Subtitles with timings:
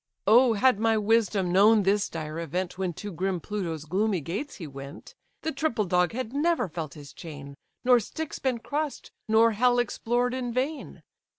[0.25, 4.65] Oh had my wisdom known this dire event, When to grim Pluto's gloomy gates he
[4.65, 9.77] went; The triple dog had never felt his chain, Nor Styx been cross'd, nor hell
[9.77, 11.03] explored in vain.